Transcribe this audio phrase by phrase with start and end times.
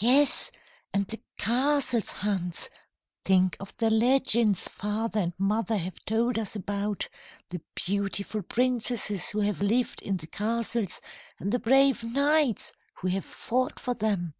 [0.00, 0.50] "Yes,
[0.92, 2.70] and the castles, Hans!
[3.24, 7.08] Think of the legends father and mother have told us about
[7.50, 11.00] the beautiful princesses who have lived in the castles,
[11.38, 14.34] and the brave knights who have fought for them!